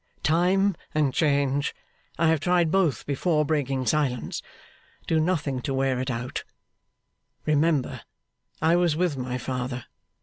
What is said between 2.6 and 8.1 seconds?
both before breaking silence) do nothing to wear it out. Remember,